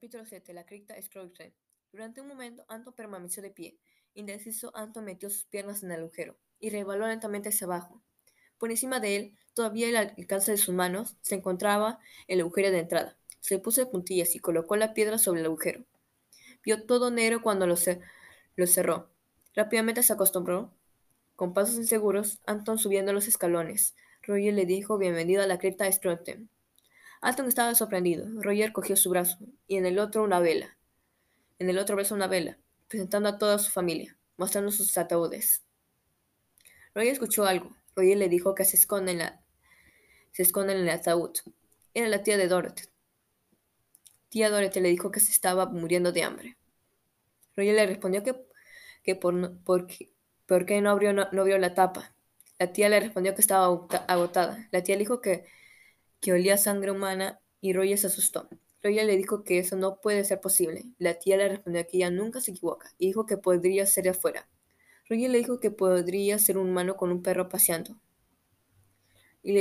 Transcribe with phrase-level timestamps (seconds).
[0.00, 0.54] Capítulo 7.
[0.54, 1.52] La cripta Scrooge.
[1.92, 3.76] Durante un momento, Anton permaneció de pie.
[4.14, 8.00] Indeciso, Anton metió sus piernas en el agujero y rebaló lentamente hacia abajo.
[8.56, 11.98] Por encima de él, todavía al alcance de sus manos, se encontraba
[12.28, 13.18] el agujero de entrada.
[13.40, 15.84] Se puso de puntillas y colocó la piedra sobre el agujero.
[16.64, 17.74] Vio todo negro cuando lo,
[18.56, 19.10] lo cerró.
[19.54, 20.72] Rápidamente se acostumbró.
[21.36, 23.94] Con pasos inseguros, Anton subiendo los escalones.
[24.22, 26.46] Roger le dijo bienvenido a la cripta Scrooge.
[27.20, 28.26] Anton estaba sorprendido.
[28.40, 29.36] Roger cogió su brazo
[29.70, 30.76] y en el otro una vela.
[31.60, 35.62] En el otro brazo una vela, presentando a toda su familia, mostrando sus ataúdes.
[36.92, 37.76] Roger escuchó algo.
[37.94, 39.40] Roger le dijo que se esconde en, la,
[40.32, 41.30] se esconde en el ataúd.
[41.94, 42.82] Era la tía de Dorothy.
[44.28, 46.56] Tía Dorothy le dijo que se estaba muriendo de hambre.
[47.54, 48.34] Roger le respondió que,
[49.04, 49.86] que por, por,
[50.46, 52.12] por, qué no abrió, no, vio la tapa.
[52.58, 53.66] La tía le respondió que estaba
[54.08, 54.68] agotada.
[54.72, 55.46] La tía le dijo que
[56.20, 58.48] que olía sangre humana y Roger se asustó.
[58.82, 60.84] Roger le dijo que eso no puede ser posible.
[60.98, 64.10] La tía le respondió que ella nunca se equivoca y dijo que podría ser de
[64.10, 64.48] afuera.
[65.08, 68.00] Roger le dijo que podría ser un humano con un perro paseando.
[69.42, 69.60] Y le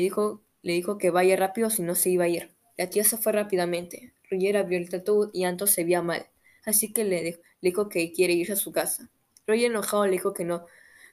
[0.00, 2.54] dijo, que vaya rápido si no se iba a ir.
[2.76, 4.14] La tía se fue rápidamente.
[4.30, 6.26] Roger abrió el tatu y Anto se veía mal,
[6.64, 9.10] así que le, dijo que quiere irse a su casa.
[9.46, 10.66] Roger enojado le dijo que no,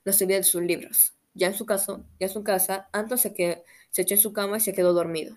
[0.05, 1.13] no se de sus libros.
[1.35, 3.33] Ya en su, caso, ya en su casa, Anton se,
[3.89, 5.35] se echó en su cama y se quedó dormido.